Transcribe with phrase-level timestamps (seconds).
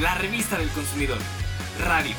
[0.00, 1.18] la revista del consumidor.
[1.80, 2.14] Radio.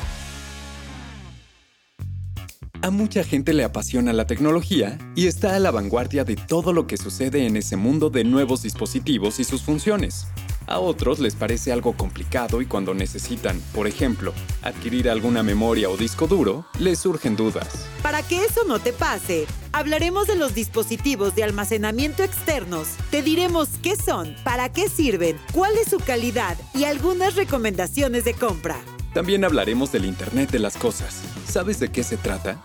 [2.82, 6.86] A mucha gente le apasiona la tecnología y está a la vanguardia de todo lo
[6.86, 10.26] que sucede en ese mundo de nuevos dispositivos y sus funciones.
[10.66, 15.96] A otros les parece algo complicado y cuando necesitan, por ejemplo, adquirir alguna memoria o
[15.96, 17.86] disco duro, les surgen dudas.
[18.02, 22.88] Para que eso no te pase, hablaremos de los dispositivos de almacenamiento externos.
[23.10, 28.34] Te diremos qué son, para qué sirven, cuál es su calidad y algunas recomendaciones de
[28.34, 28.76] compra.
[29.14, 31.22] También hablaremos del Internet de las Cosas.
[31.46, 32.62] ¿Sabes de qué se trata?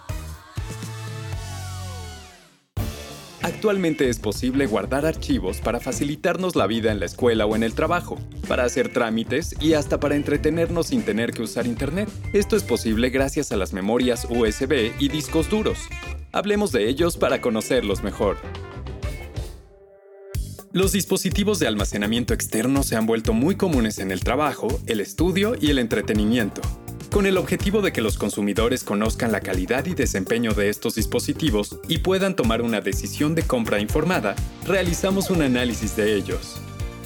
[3.41, 7.75] Actualmente es posible guardar archivos para facilitarnos la vida en la escuela o en el
[7.75, 12.09] trabajo, para hacer trámites y hasta para entretenernos sin tener que usar Internet.
[12.33, 15.77] Esto es posible gracias a las memorias USB y discos duros.
[16.35, 18.35] Hablemos de ellos para conocerlos mejor.
[20.73, 25.55] Los dispositivos de almacenamiento externo se han vuelto muy comunes en el trabajo, el estudio
[25.57, 26.61] y el entretenimiento.
[27.09, 31.79] Con el objetivo de que los consumidores conozcan la calidad y desempeño de estos dispositivos
[31.87, 34.35] y puedan tomar una decisión de compra informada,
[34.67, 36.57] realizamos un análisis de ellos.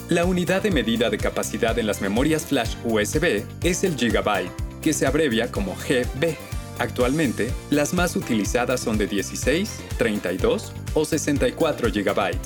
[0.08, 4.50] La unidad de medida de capacidad en las memorias flash USB es el gigabyte,
[4.82, 6.49] que se abrevia como GB.
[6.80, 12.38] Actualmente, las más utilizadas son de 16, 32 o 64 GB.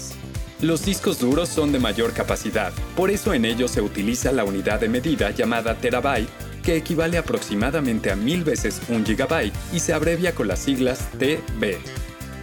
[0.61, 4.81] Los discos duros son de mayor capacidad, por eso en ellos se utiliza la unidad
[4.81, 6.29] de medida llamada terabyte
[6.65, 11.77] que equivale aproximadamente a mil veces un gigabyte y se abrevia con las siglas TB.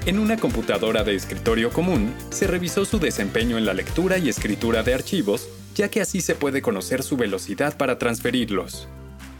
[0.05, 4.81] En una computadora de escritorio común, se revisó su desempeño en la lectura y escritura
[4.83, 8.87] de archivos, ya que así se puede conocer su velocidad para transferirlos.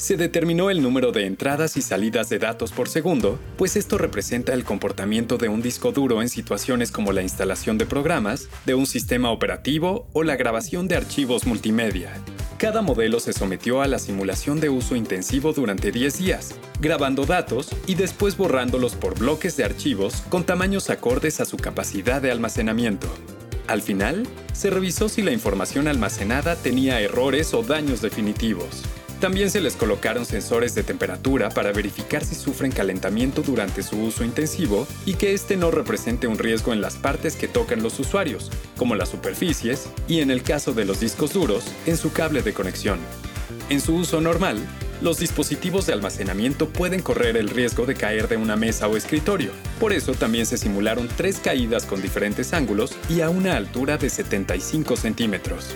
[0.02, 4.52] Se determinó el número de entradas y salidas de datos por segundo, pues esto representa
[4.52, 8.88] el comportamiento de un disco duro en situaciones como la instalación de programas, de un
[8.88, 12.14] sistema operativo o la grabación de archivos multimedia.
[12.58, 17.70] Cada modelo se sometió a la simulación de uso intensivo durante 10 días, grabando datos
[17.86, 23.08] y después borrándolos por bloques de archivos con tamaños acordes a su capacidad de almacenamiento.
[23.68, 28.82] Al final, se revisó si la información almacenada tenía errores o daños definitivos.
[29.22, 34.24] También se les colocaron sensores de temperatura para verificar si sufren calentamiento durante su uso
[34.24, 38.50] intensivo y que este no represente un riesgo en las partes que tocan los usuarios,
[38.78, 42.54] como las superficies y en el caso de los discos duros, en su cable de
[42.54, 42.98] conexión.
[43.70, 44.58] En su uso normal,
[45.04, 49.52] los dispositivos de almacenamiento pueden correr el riesgo de caer de una mesa o escritorio.
[49.80, 54.10] Por eso también se simularon tres caídas con diferentes ángulos y a una altura de
[54.10, 55.76] 75 centímetros.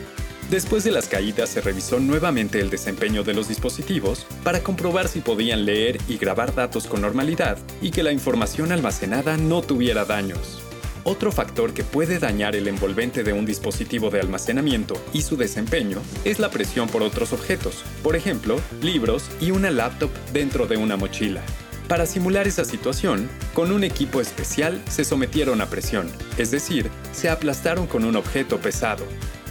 [0.49, 5.21] Después de las caídas se revisó nuevamente el desempeño de los dispositivos para comprobar si
[5.21, 10.61] podían leer y grabar datos con normalidad y que la información almacenada no tuviera daños.
[11.03, 15.99] Otro factor que puede dañar el envolvente de un dispositivo de almacenamiento y su desempeño
[16.25, 20.95] es la presión por otros objetos, por ejemplo, libros y una laptop dentro de una
[20.95, 21.41] mochila.
[21.87, 27.29] Para simular esa situación, con un equipo especial se sometieron a presión, es decir, se
[27.29, 29.05] aplastaron con un objeto pesado,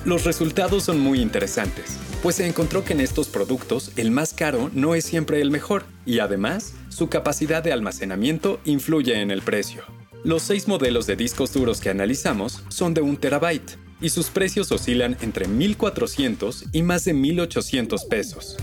[0.04, 4.70] los resultados son muy interesantes, pues se encontró que en estos productos el más caro
[4.74, 9.82] no es siempre el mejor y además su capacidad de almacenamiento influye en el precio.
[10.22, 14.70] Los seis modelos de discos duros que analizamos son de un terabyte y sus precios
[14.72, 18.56] oscilan entre 1.400 y más de 1.800 pesos.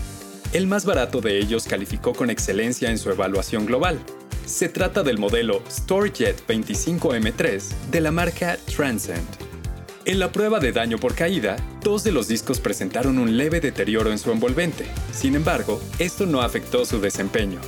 [0.52, 3.98] El más barato de ellos calificó con excelencia en su evaluación global.
[4.44, 9.41] Se trata del modelo StoreJet 25M3 de la marca Transcend
[10.04, 14.10] en la prueba de daño por caída, dos de los discos presentaron un leve deterioro
[14.10, 14.86] en su envolvente.
[15.12, 17.60] Sin embargo, esto no afectó su desempeño.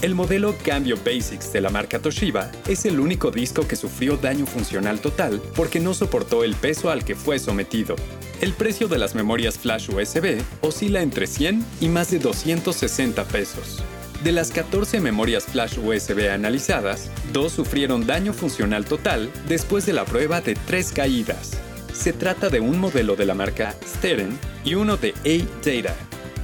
[0.00, 4.46] El modelo Cambio Basics de la marca Toshiba es el único disco que sufrió daño
[4.46, 7.96] funcional total porque no soportó el peso al que fue sometido.
[8.40, 13.82] El precio de las memorias flash USB oscila entre 100 y más de 260 pesos.
[14.24, 20.04] De las 14 memorias flash USB analizadas, dos sufrieron daño funcional total después de la
[20.04, 21.58] prueba de tres caídas.
[22.00, 25.94] Se trata de un modelo de la marca Steren y uno de A-Data.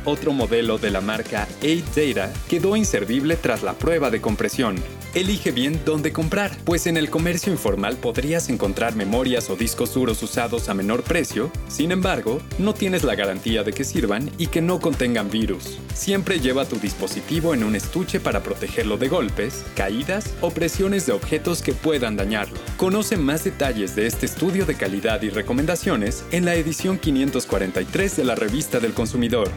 [0.05, 4.77] Otro modelo de la marca A-Data quedó inservible tras la prueba de compresión.
[5.17, 10.23] Elige bien dónde comprar, pues en el comercio informal podrías encontrar memorias o discos duros
[10.23, 14.61] usados a menor precio, sin embargo, no tienes la garantía de que sirvan y que
[14.61, 15.79] no contengan virus.
[15.95, 21.13] Siempre lleva tu dispositivo en un estuche para protegerlo de golpes, caídas o presiones de
[21.13, 22.59] objetos que puedan dañarlo.
[22.77, 28.25] Conoce más detalles de este estudio de calidad y recomendaciones en la edición 543 de
[28.25, 29.49] la revista del consumidor.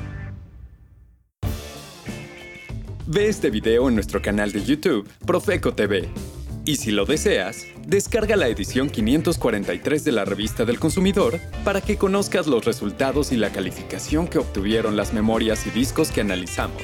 [3.11, 6.07] Ve este video en nuestro canal de YouTube, Profeco TV.
[6.63, 11.97] Y si lo deseas, descarga la edición 543 de la revista del consumidor para que
[11.97, 16.83] conozcas los resultados y la calificación que obtuvieron las memorias y discos que analizamos.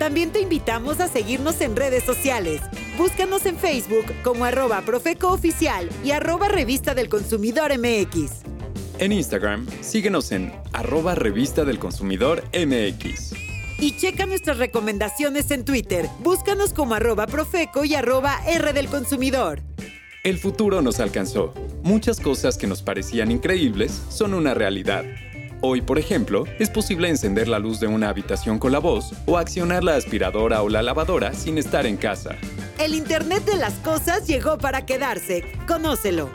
[0.00, 2.60] También te invitamos a seguirnos en redes sociales.
[2.98, 8.32] Búscanos en Facebook como arroba profecooficial y arroba revista del consumidor MX.
[8.98, 13.45] En Instagram, síguenos en arroba revista del consumidor MX.
[13.78, 16.08] Y checa nuestras recomendaciones en Twitter.
[16.20, 19.60] Búscanos como arroba profeco y arroba R del consumidor.
[20.24, 21.52] El futuro nos alcanzó.
[21.82, 25.04] Muchas cosas que nos parecían increíbles son una realidad.
[25.60, 29.38] Hoy, por ejemplo, es posible encender la luz de una habitación con la voz o
[29.38, 32.36] accionar la aspiradora o la lavadora sin estar en casa.
[32.78, 35.44] El Internet de las Cosas llegó para quedarse.
[35.66, 36.30] Conócelo.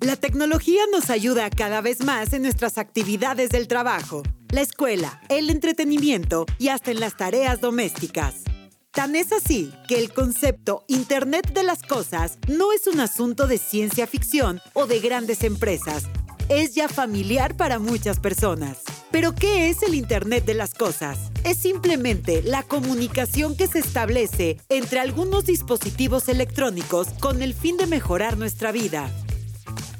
[0.00, 5.48] La tecnología nos ayuda cada vez más en nuestras actividades del trabajo, la escuela, el
[5.48, 8.44] entretenimiento y hasta en las tareas domésticas.
[8.92, 13.56] Tan es así que el concepto Internet de las Cosas no es un asunto de
[13.56, 16.04] ciencia ficción o de grandes empresas,
[16.50, 18.82] es ya familiar para muchas personas.
[19.10, 21.18] Pero ¿qué es el Internet de las Cosas?
[21.44, 27.86] Es simplemente la comunicación que se establece entre algunos dispositivos electrónicos con el fin de
[27.86, 29.10] mejorar nuestra vida.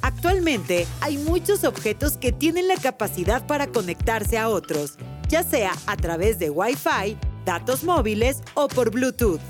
[0.03, 4.97] Actualmente hay muchos objetos que tienen la capacidad para conectarse a otros,
[5.29, 7.17] ya sea a través de Wi-Fi,
[7.47, 9.41] datos móviles o por Bluetooth.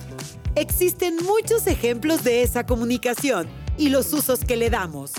[0.55, 5.13] Existen muchos ejemplos de esa comunicación y los usos que le damos.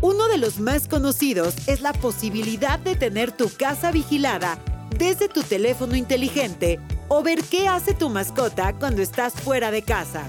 [0.00, 4.58] Uno de los más conocidos es la posibilidad de tener tu casa vigilada
[4.98, 10.28] desde tu teléfono inteligente o ver qué hace tu mascota cuando estás fuera de casa.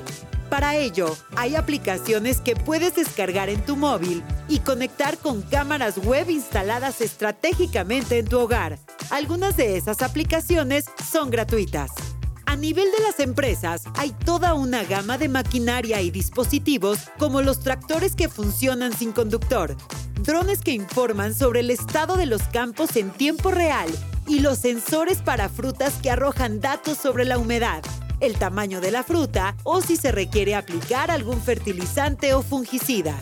[0.52, 4.24] Para ello, hay aplicaciones que puedes descargar en tu móvil
[4.54, 8.78] y conectar con cámaras web instaladas estratégicamente en tu hogar.
[9.10, 11.90] Algunas de esas aplicaciones son gratuitas.
[12.46, 17.62] A nivel de las empresas, hay toda una gama de maquinaria y dispositivos como los
[17.62, 19.76] tractores que funcionan sin conductor,
[20.22, 23.90] drones que informan sobre el estado de los campos en tiempo real
[24.28, 27.82] y los sensores para frutas que arrojan datos sobre la humedad,
[28.20, 33.16] el tamaño de la fruta o si se requiere aplicar algún fertilizante o fungicida.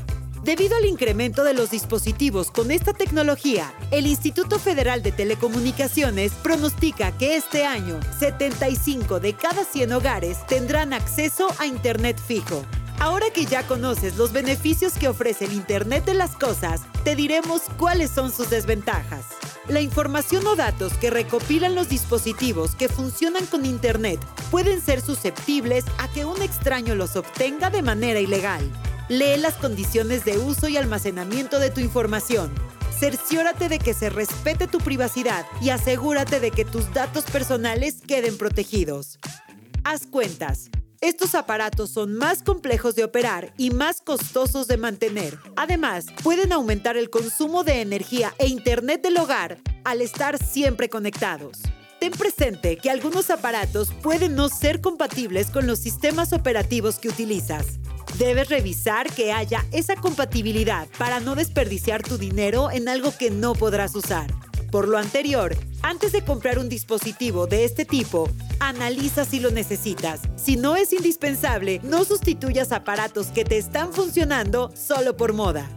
[0.44, 7.16] Debido al incremento de los dispositivos con esta tecnología, el Instituto Federal de Telecomunicaciones pronostica
[7.16, 12.66] que este año 75 de cada 100 hogares tendrán acceso a Internet fijo.
[13.00, 17.62] Ahora que ya conoces los beneficios que ofrece el Internet de las Cosas, te diremos
[17.78, 19.26] cuáles son sus desventajas.
[19.68, 25.86] La información o datos que recopilan los dispositivos que funcionan con Internet pueden ser susceptibles
[26.00, 28.72] a que un extraño los obtenga de manera ilegal.
[29.10, 32.54] Lee las condiciones de uso y almacenamiento de tu información.
[32.98, 38.38] Cerciórate de que se respete tu privacidad y asegúrate de que tus datos personales queden
[38.38, 39.20] protegidos.
[39.84, 40.70] Haz cuentas.
[41.02, 45.40] Estos aparatos son más complejos de operar y más costosos de mantener.
[45.56, 51.58] Además, pueden aumentar el consumo de energía e internet del hogar al estar siempre conectados.
[52.00, 57.81] Ten presente que algunos aparatos pueden no ser compatibles con los sistemas operativos que utilizas.
[58.18, 63.54] Debes revisar que haya esa compatibilidad para no desperdiciar tu dinero en algo que no
[63.54, 64.28] podrás usar.
[64.72, 70.22] Por lo anterior, antes de comprar un dispositivo de este tipo, analiza si lo necesitas.
[70.38, 75.70] Si no es indispensable, no sustituyas aparatos que te están funcionando solo por moda.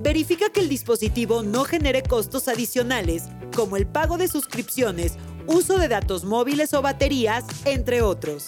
[0.00, 3.24] Verifica que el dispositivo no genere costos adicionales,
[3.54, 5.14] como el pago de suscripciones,
[5.46, 8.46] uso de datos móviles o baterías, entre otros.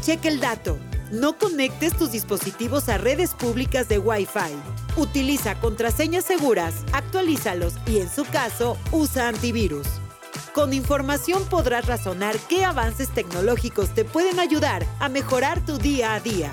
[0.00, 0.78] Cheque el dato.
[1.10, 4.52] No conectes tus dispositivos a redes públicas de Wi-Fi.
[4.96, 9.86] Utiliza contraseñas seguras, actualízalos y en su caso, usa antivirus.
[10.52, 16.20] Con información podrás razonar qué avances tecnológicos te pueden ayudar a mejorar tu día a
[16.20, 16.52] día.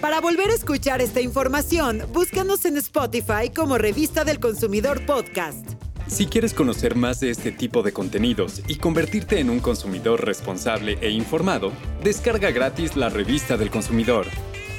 [0.00, 5.75] Para volver a escuchar esta información, búscanos en Spotify como Revista del Consumidor Podcast.
[6.08, 10.98] Si quieres conocer más de este tipo de contenidos y convertirte en un consumidor responsable
[11.00, 11.72] e informado,
[12.02, 14.26] descarga gratis la revista del consumidor.